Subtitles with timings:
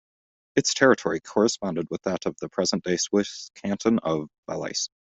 [0.55, 4.87] Its territory corresponded with that of the present-day Swiss canton of Valais.